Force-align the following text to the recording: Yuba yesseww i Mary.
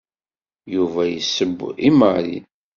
Yuba 0.73 1.01
yesseww 1.11 1.59
i 1.87 1.89
Mary. 1.99 2.37